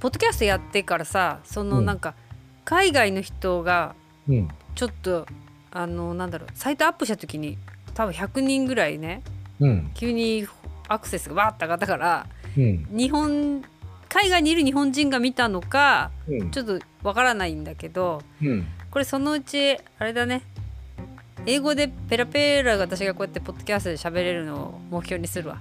[0.00, 1.86] ポッドキャストやってからさそのうん。
[1.86, 2.14] なんか
[2.64, 3.94] 海外の人が
[4.28, 4.48] うん。
[4.74, 5.26] ちょっと
[5.70, 7.58] あのなんだろうサイトアップした時に
[7.94, 9.22] 多分100人ぐらいね
[9.60, 9.90] うん。
[9.94, 10.46] 急に
[10.88, 12.26] アクセスがわーって上がったから
[12.56, 12.86] うん。
[12.90, 13.62] 日本
[14.08, 16.50] 海外にいる日本人が見たのかうん。
[16.50, 18.66] ちょっとわからないんだけどうん。
[18.90, 20.42] これそのうちあれだね
[21.44, 25.60] 英語でペラペラが私がこうやってポッドキャストで喋れるのを目標にするわ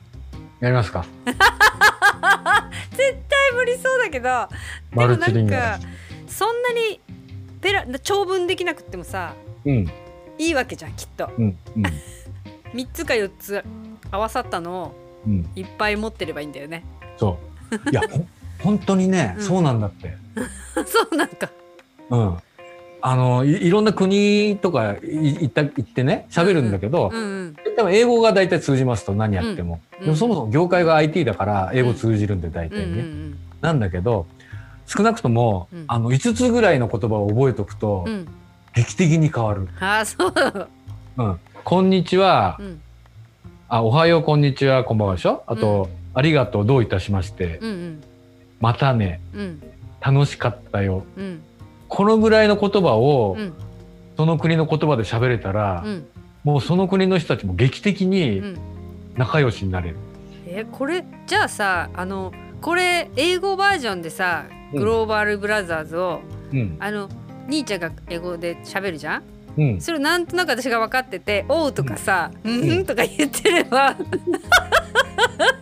[0.60, 1.06] やりますか。
[2.92, 4.24] 絶対無理そうだけど。
[4.24, 4.48] で
[4.92, 5.80] マもなか
[6.28, 7.00] そんなに
[7.62, 9.34] ペラ長文できなくってもさ
[9.66, 9.92] ルうん。
[10.38, 11.30] いいわけじゃんきっと。
[11.38, 11.84] うんうん。
[12.74, 13.64] 3つか4つ
[14.12, 14.96] 合わさったのを
[15.26, 15.50] うん。
[15.56, 16.84] いっぱい持ってればいいんだよね。
[17.18, 17.38] そ
[17.88, 17.90] う。
[17.90, 18.26] いやほ
[18.62, 19.44] 本当にね、うん。
[19.44, 20.16] そうなんだって。
[20.86, 21.50] そうなんか。
[22.10, 22.38] うん。
[23.02, 27.56] あのいいろんな国とかい行った行ってね喋るんだけど、うんうん。
[27.78, 33.38] 多分英語が大体通じますと何やっても、うんでもそもそも業界が IT だから英語通じるんで大うんう体ね、ん。
[33.62, 34.28] なんだけど
[34.88, 35.86] 少なくとも、うん。
[35.88, 38.06] あの5つぐらいの言葉を覚えておくと、
[38.76, 40.34] 劇的に変わる、ああそう。
[41.18, 42.82] うん、こんにちは、うん。
[43.68, 45.44] あおはようこんにちはこんばんはでしょ？
[45.48, 48.04] あと、ありがとうどういたしまして、うんうん。
[48.60, 49.22] またね。
[49.34, 49.64] うん。
[50.02, 51.04] 楽しかったよ。
[51.18, 51.42] うん。
[51.88, 53.54] このぐらいの言葉を、うん。
[54.18, 56.06] その国の言葉で喋れたら、うん。
[56.44, 58.58] もうその国の人たちも劇的うにん
[59.16, 59.96] 仲良しになれる。
[60.48, 64.80] えこれじゃあさあのこれ英語バージョンでさうん。
[64.80, 66.22] グローバルブラザーズを、
[66.52, 66.78] うん。
[66.80, 67.10] あの
[67.48, 69.24] 兄ちゃんが英語で喋るじゃん？
[69.58, 73.96] うん、それをなんとなく私が分かってて「おう」とかさ「うん」うんとか言ってれば。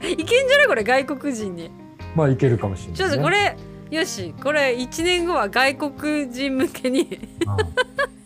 [0.02, 1.70] いけんじゃないこれ外国人に。
[2.16, 2.98] まあいけるかもしれない、ね。
[2.98, 3.56] ちょっとこれ
[3.92, 7.20] よしこれ1年後は外国人向けに。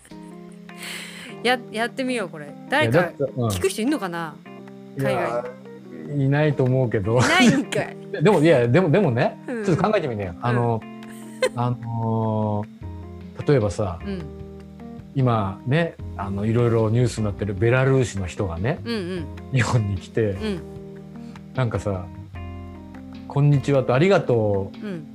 [1.44, 2.45] ややってみようこれ。
[2.48, 4.36] うん、誰か聞く人いるのかな？
[4.98, 5.44] 海外。
[6.16, 7.20] いないと思うけど。
[8.22, 9.66] でもいやでもでもねうん。
[9.66, 10.81] ちょっと考えてみねよ、あの
[11.56, 12.78] あのー
[13.48, 14.22] 例えばさうん。
[15.16, 19.26] 今ねあのいろいろニュースになってるベラルーシの人がねうんうん。
[19.54, 20.60] 日本に来てうん。
[21.55, 22.05] なんかさ
[23.27, 25.08] 「こんにちは」と「ありがとう」うん。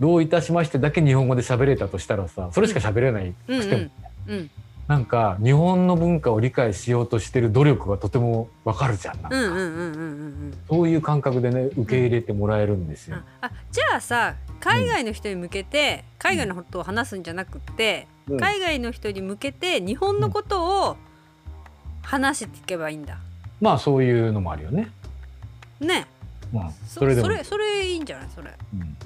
[0.00, 3.82] どういたしましてだけ日本語で喋れたとしたらさそれしか喋れないうんくても、
[4.28, 4.50] うん
[4.86, 9.36] なんか日本の文化を理解しようとしてる努力がとてもわかるじゃんなんか。
[9.36, 9.80] うんうんうんうんうんう
[10.48, 10.54] ん。
[10.68, 13.16] そういう感覚でね受け入れてもらえるんですよ。
[13.40, 18.40] あじゃあさ海外の人に向けて海外のことを話すんじゃなくってうん。
[18.40, 20.96] 海外の人に向けて日本のことを
[22.02, 23.16] 話していけばいいんだ。
[23.62, 24.90] まあそういうのもあるよね。
[25.80, 26.06] ね。
[26.52, 28.28] まあそそれそれそれいいんじゃない？
[28.34, 28.50] それ。
[28.74, 28.96] うん。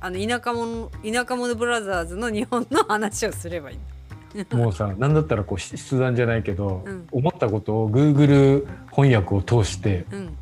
[0.00, 3.78] あの田舎者田舎者ブラザーズの日本の話をすればいい
[4.52, 7.06] もうさなんだったらこう筆談じゃないけど、うん。
[7.10, 10.36] 思ったことを Google 翻訳を通してうん。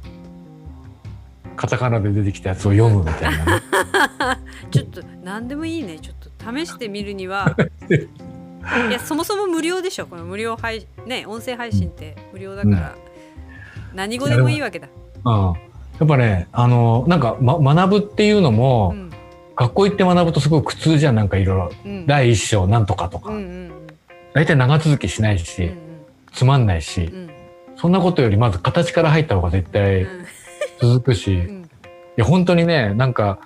[1.56, 3.62] カタカナで出てきたやつを読むみたいなね。
[4.70, 5.98] ちょっと何でもいいね。
[5.98, 7.56] ちょっと試してみるには。
[8.88, 10.06] いやそもそも無料でしょ。
[10.06, 12.94] この無料配ね音声配信って無料だから、
[13.94, 14.88] 何語でもいいわけだ。
[15.24, 15.52] うん、や
[16.04, 19.06] っぱねあのなんか、ま、学ぶっていうのも、うん。
[19.56, 21.14] 学校行って学ぶとすごい苦痛じゃん。
[21.14, 21.72] なんかいろいろ。
[21.86, 22.06] うん。
[22.06, 23.65] 第一章なんとかとか、うんうん
[24.36, 25.70] 大体長続きしないうんし、
[26.30, 27.18] つまんないし、うん。
[27.20, 27.30] うん
[27.78, 30.06] そんなことよりまず形から入った方が絶対
[30.80, 31.70] 続くし、いうん。
[32.16, 33.38] や本当にねなんか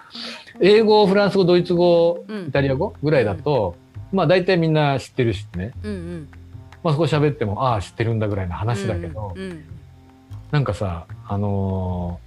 [0.61, 2.49] 英語フランス語ドイツ語うん。
[2.49, 3.77] イタリア語ぐらいだと、
[4.13, 6.29] まあ大体みんな知ってるしね、うんうん。
[6.83, 9.65] まあ、そこ喋ってもああ知ってるんだぐらいの話だけど、うんうん。
[10.51, 12.19] なんかさあの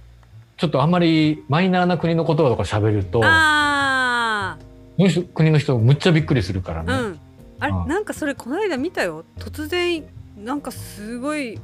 [0.56, 4.56] ーちょっとあんまりマイナーな国の言葉とか喋るとあ
[4.96, 6.92] その人国の人むっちゃびっくりするからね。
[6.92, 7.20] あうん
[7.60, 7.88] あれうん。
[7.88, 9.24] なんかそれこの間見たよ。
[9.38, 10.04] 突然
[10.36, 11.54] なんかすごい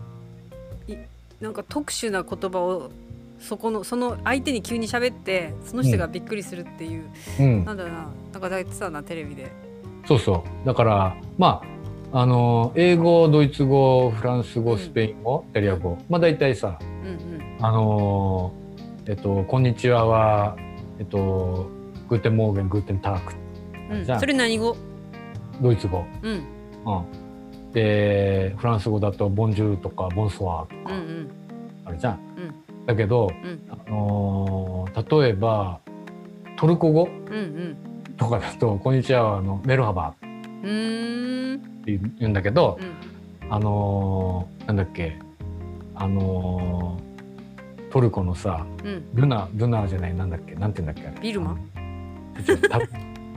[0.89, 0.97] い
[1.41, 2.91] なんか特殊な言葉を
[3.39, 7.05] そこのその相手に急に喋ってその人がびっくりするっていう、
[7.41, 7.65] うん。
[7.65, 8.09] なんだろうな。
[8.33, 9.50] なんか言ってたなテレビで。
[10.06, 10.67] そうそう。
[10.67, 11.62] だからま
[12.12, 14.79] ああの英語ドイツ語フランス語うん。
[14.79, 15.99] スペイン語イタリア語。
[16.09, 18.53] まあ大体さうんあの
[19.06, 20.56] えっと「こんにちは」は
[20.99, 21.69] えっと
[22.08, 23.35] 「Guten Morgen, Guten Tag。
[23.91, 24.20] うん。
[24.20, 24.76] それ何語？
[25.61, 26.33] ドイツ語、うん。
[26.33, 31.31] うん、でフランス語だと「Bonjour」とか「Bonsoir」とかうんうん。
[31.85, 32.15] あるじゃん。
[32.15, 32.17] う
[32.83, 32.87] ん。
[32.87, 33.61] だけど、うん。
[33.71, 35.79] あのー例えば
[36.57, 37.77] トルコ語うんうん。
[38.17, 41.57] とかだと「こんにちは」あのメルハバうーん。
[41.57, 43.53] って言うんだけど、うん。
[43.53, 45.17] あのーなんだっけ
[45.95, 49.05] あのートルコのさうん。
[49.15, 51.21] ルナルナじゃないなんだっけなんて言うんだっけあれ。
[51.21, 51.57] ビルマ？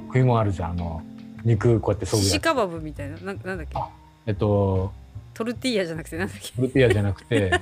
[0.07, 1.01] 食い物あるじゃんあの
[1.43, 2.27] 肉こうやってそぐやつ。
[2.29, 3.17] シシカバブみたいな。
[3.17, 3.71] ななんだっけ？
[3.75, 3.89] あ
[4.25, 4.91] えっと
[5.33, 6.17] トルティーヤじゃなくて。
[6.17, 7.51] なんだっけトルティーヤじゃなくて。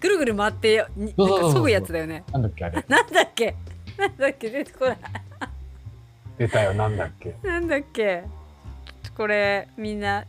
[0.00, 2.24] ぐるぐる回ってになんかそぐやつだよね。
[2.32, 2.84] なんだっけあれ。
[2.88, 3.54] なんだっけ？
[3.98, 4.48] なんだっけ？
[4.50, 4.98] 出てこない。
[6.38, 6.72] 出たよ。
[6.74, 7.36] なんだっけ？
[7.42, 8.24] なんだっけ？
[9.16, 10.24] これみんな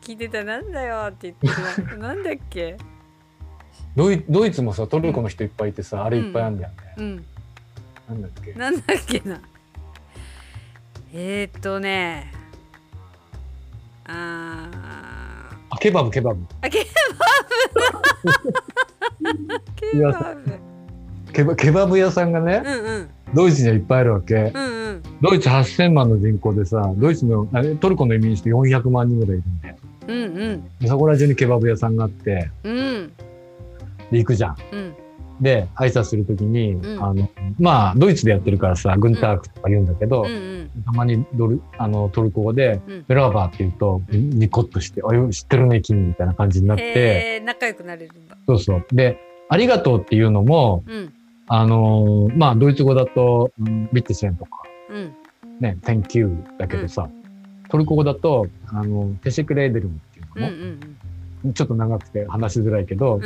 [0.00, 2.78] 聞いてたなんだよって言ってた なんだっけ？
[3.96, 7.24] ドイドイツもさトルコの人いっぱいいてさ、あれいっぱいあるんだよね、うん。
[8.08, 8.52] なんだっけ？
[8.54, 9.40] なんだっけな？
[11.12, 12.32] えー、っとね
[14.06, 15.56] あー。
[15.70, 16.44] あケバブケバブ。
[16.60, 16.84] あケバ
[19.20, 19.32] ブ。
[19.74, 23.10] ケバブケバケバブ屋さんがね、うんうん。
[23.34, 24.34] ドイツにはいっぱいあるわけ。
[24.34, 25.02] うんうん。
[25.20, 29.76] ドイツ8000万の人口でさドイツのあれトルコの移民して400万人ぐらいいるんで
[30.08, 30.78] うんうん。
[30.80, 32.50] でそこら中にケバブ屋さんがあって。
[32.64, 33.12] うん。
[34.10, 34.56] で行くじゃん。
[34.72, 34.94] うん
[35.40, 37.02] で挨拶するときに、うん。
[37.02, 37.28] あの
[37.58, 40.70] まあドイツでやってるからさグンタークとか言うんだけど、うんうん。
[40.84, 48.36] たまにドルあのトルコ語でうん「ベラーバー」って言うとニコッとして「あよ知ってるね君」みたいな感じになって仲良くなれるんだ。
[48.46, 48.86] そうそう。
[48.92, 51.12] で「ありがとう」っていうのもうん。
[51.52, 55.12] あのーまあドイツ語だと「うんビッテセン」とかうん。
[55.58, 57.10] ね「Thank you」だけどさ、
[57.70, 60.80] トルコ語だと「あのテシェクレーデルム」っていう
[61.44, 63.20] の、んちょっと長くて話しづらいけど、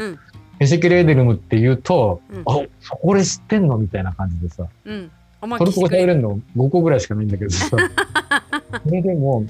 [0.54, 4.66] うんテシェクレーデルムって言うとうん「あそこで知ってんの?」みたいな感じでさ。
[4.84, 5.10] うん。
[5.58, 7.68] トルコ語喋れるの5個ぐらいしかないんだけどさ。
[8.82, 9.44] それでも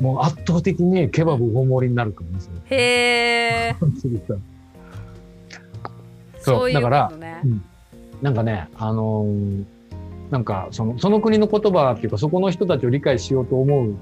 [0.00, 2.76] もう圧倒的にケバブ大盛りになるからねへ
[3.70, 3.76] え
[6.38, 7.40] そうだからとね。
[7.44, 7.64] うん。
[8.22, 9.64] なんかねあのー
[10.30, 13.94] なんかそのその国の言葉っていうかそこの人たちを理解しようと思ううん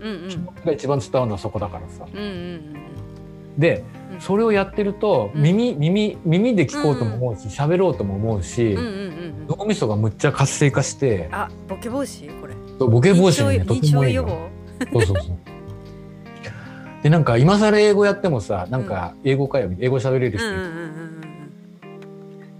[0.00, 0.48] うん。
[0.64, 2.06] が一番伝わるのはそこだからさ。
[2.12, 2.93] うんうんでうん
[4.20, 5.42] それをやってるとうん。
[5.42, 8.94] 耳耳耳で聞こうとも思うし喋ろうとも思うしうんうんうんう
[9.44, 9.46] ん。
[9.58, 12.40] 脳みそがむっちゃ活性化してあボケ防止？
[12.40, 12.54] これ。
[12.78, 14.28] ボケ防止にねとてもいいよ
[14.92, 15.36] そうそうそう。
[17.02, 21.04] でなんか今更英語やってもさなんか英語かよ英語喋れる人、うんうんうんうん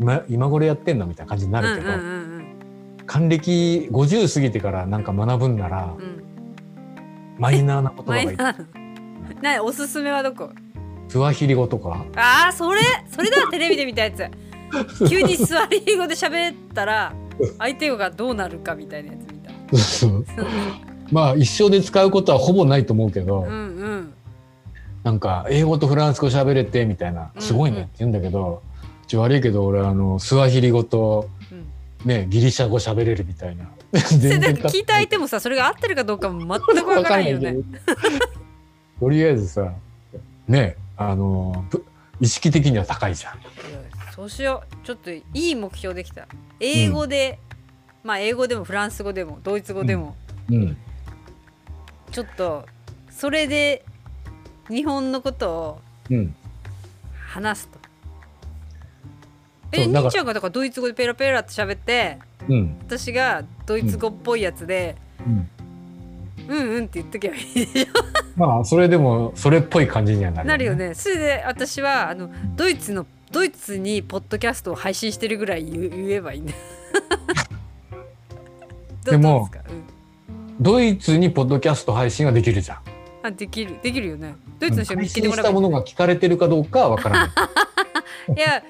[0.00, 2.24] 今今頃やってんのみたいな感じになるけど、うんうんうん
[3.06, 6.04] 還暦50過ぎてからなんか学ぶんならうん。
[6.04, 6.24] うん
[7.36, 8.36] マイナーな言葉マがいい。
[9.42, 10.50] なおすすめはどこ？
[11.14, 12.04] スワヒリ語とか。
[12.16, 14.26] ああそれそれだテレビで見たやつ。
[15.08, 17.14] 急にスワヒリ語で喋ったら
[17.56, 19.18] 相手がどうなるかみたいなや
[19.70, 20.34] つ見た。
[21.12, 24.14] まあ一生で使うことはほぼないと思うけど、うんうん。
[25.04, 28.62] なんか英語とフランス語喋れてみたいなすごいねって言うんだけど、
[29.06, 31.64] ちょ悪いけど俺あのスワヒリ語とうん。
[32.08, 33.66] ねギリシャ語喋れるみたいな。
[34.18, 37.54] 全で聞いた相手もさそれが合ってるかどうかも全くわからないよね。
[38.98, 39.72] とりあえずさ
[40.48, 41.84] ねあのぷ
[42.20, 43.38] 意識的には高いじゃん。
[44.14, 44.86] そうしよう。
[44.86, 46.28] ちょっといい目標できた。
[46.60, 47.38] 英語で、
[48.02, 50.14] まあ英語でもフランス語でもドイツ語でも、
[50.50, 50.76] うん、
[52.12, 52.64] ちょっと
[53.10, 53.84] それで
[54.68, 55.80] 日本のことを
[56.10, 56.34] うん、
[57.28, 57.78] 話すと。
[59.72, 59.92] うだか。
[59.92, 62.18] ら兄ちゃんがだからドイツ語でペラペラって喋って
[62.48, 64.96] うん、私がドイツ語っぽいやつで、
[65.26, 65.48] うん。
[66.48, 67.88] うん、うんって言っとけばいいでし
[68.36, 70.74] まあそれでもそれっぽい感じにはなょる、なるよ。
[70.74, 70.94] ね。
[70.94, 76.52] それで私はあのドイツのドイツにポッドキャストを配信してるぐらい言えばいいんだ。
[79.04, 79.84] ど でもどうん。
[80.60, 82.78] ドイツにポッドキャスト配信はできるじゃん。
[83.22, 83.76] あできる。
[83.82, 84.34] できるよね。
[84.58, 88.34] ドイツの人見配つけてもらえばいい信したものが聞かれてるかどうかはわからない。
[88.36, 88.62] いや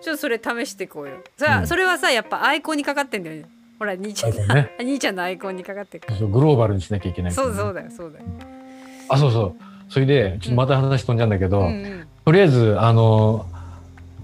[0.00, 1.16] ちょっとそれ試していこうよ。
[1.36, 1.66] さあ、うん。
[1.66, 4.72] それはさやっぱアイコンにかかってんだよねほら兄ちゃん、ね。
[4.80, 8.24] 兄ちゃんのアイコンにかかってるグローバルにしなきゃいけないね、そうそうだよそうだよ、
[9.08, 9.68] あそうそう。
[9.88, 13.46] それでちょっとまた話飛んじゃうんだけど、うんうん、とりあえずあの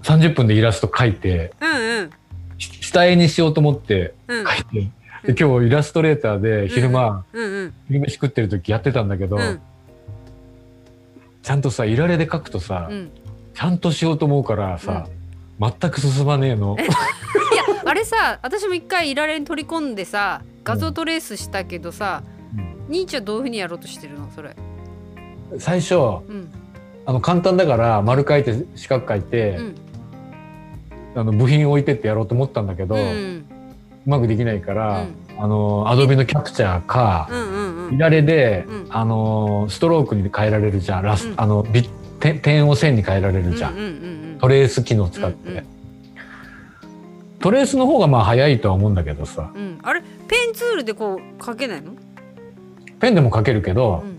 [0.02, 2.10] 30分でイラスト描いてうんうん。
[2.58, 4.46] し下絵にしようと思ってうん。
[4.46, 4.90] 描い
[5.24, 7.74] て、で今日イラストレーターで昼間、うんうん。
[7.88, 9.60] 昼飯食ってる時やってたんだけど、うん。
[11.42, 13.10] ちゃんとさいられで描くとさ、うん。
[13.54, 15.06] ちゃんとしようと思うからさ、
[15.60, 16.76] 全く進まねえの。
[17.94, 22.22] れさ私も一回いられに取り込んでさ画像トレースしたけどさ、
[22.88, 24.30] 兄ちゃんどういうふうにやろうとしてるの？
[24.34, 24.56] それ。
[25.58, 25.98] 最初う
[26.32, 26.50] ん。
[27.06, 29.74] あの簡単だから丸書いて四角書いて、うん。
[31.16, 33.44] あの部品置いてってやろうと思ったんだけど、ううん。
[34.06, 35.14] まくできないから、うん。
[35.38, 37.94] あのアドビのキャプチャーか、うんうんうん。
[37.96, 38.86] いられで、うん。
[38.88, 41.02] あのストロークに変えられるじゃん。
[41.04, 41.34] ラス、うん。
[41.36, 41.88] あのビ
[42.20, 45.66] 点点を線に変えられるじゃん、うんうんうんトレース機能使って、うんうん
[47.44, 49.52] トレースの方がまあ早いとは思うんだけどさ。
[49.54, 49.60] うん。
[49.60, 50.00] うんあれ？
[50.00, 50.06] ペ
[50.50, 51.92] ンツールでこう書けないの？
[52.98, 54.12] ペンでも書けるけど、うん。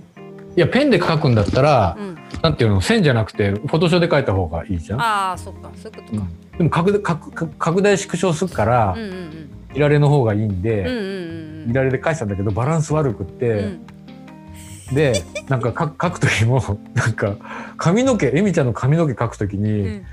[0.55, 2.17] いやペンで書くんだったら、うん。
[2.44, 5.01] なんていうの線じゃなくてフォトショーで書いた方がいいじゃん。
[5.01, 6.27] ああそっかそういうことか。
[6.60, 11.72] でも拡大拡拡拡大縮小するから、うんうんいられの方がいいんで、うんうんうんうん。
[11.72, 14.94] いられで書いてたんだけどバランス悪くって、うん。
[14.94, 16.62] でなんか書書く時も
[16.94, 17.38] なんか
[17.77, 20.05] 髪の毛エミちゃんの髪の毛描く時に、うん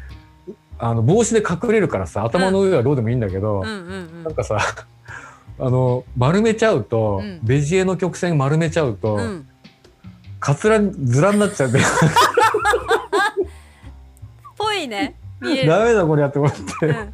[0.84, 4.58] あの帽子で隠れるからさ頭の上はどうでもいいんだけど、なんかさ
[5.60, 7.38] あの丸めちゃうと、うん。
[7.44, 9.20] ベジエの曲線丸めちゃうと、うん。
[9.20, 9.48] うん
[10.40, 11.78] カツラずらになっちゃって
[14.58, 15.68] ぽいね見える。
[15.68, 17.12] ダメだこれやって思って、うん。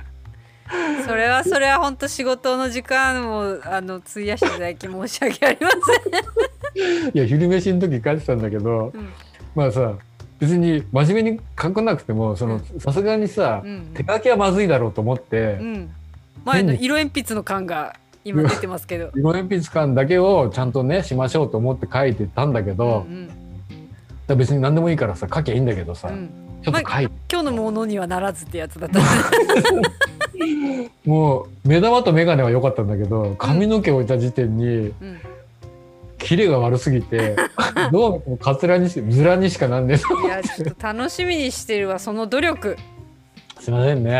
[1.04, 5.68] それはそれは本当仕事の時間をあの費やしていただき申し訳ありま
[7.12, 9.02] いや昼飯の時書いてたんだけど、せん。
[9.02, 9.08] うん。
[9.54, 9.92] まあさ
[10.38, 15.90] 別に真面目に書かなくてもそのさすがにさ、うん手書きはまずいだろうと思って、うん、
[16.44, 19.10] 前の色鉛筆の感が今出てますけど。
[19.14, 26.14] 色鉛筆感だけをちゃんとねしましょうと思って書いてたんだけど、うんだから別に何でもいいからさ書きゃいいんだけどさ、うん。
[26.14, 26.30] うん
[26.60, 28.98] ちょっと書いて、今日のものにはならずってやつだった。
[31.06, 34.94] もう目玉と眼鏡は良かったんだけど髪の毛置いた時点にうん
[36.28, 37.36] キレが悪すぎて
[37.90, 42.76] どう見てもカツラにしズラにしかなんねいやちょっと楽しみにしてるわその努力。
[42.78, 44.10] えすいませんね。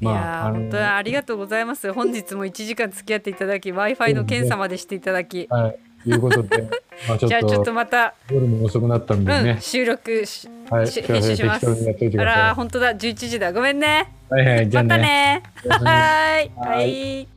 [0.00, 1.92] いやまああのー本当にありがとうございます。
[1.92, 5.48] 本日も1時間付き合っていただき Wi-Fi の検査までしていただき。
[5.50, 6.08] はい。
[6.08, 6.68] いうことで
[7.08, 10.86] まあちょじゃあちょっっととまた、夜も遅くなったんでうんね、収録しはい。
[10.88, 11.66] 編集します。
[11.66, 12.94] あらー本当だ。
[12.94, 13.52] 11時だ。
[13.52, 14.12] ごめんね。
[14.30, 15.02] はいはいじゃあまたね。
[15.02, 15.42] ね。
[15.68, 16.50] はーい。
[16.54, 17.28] ははいい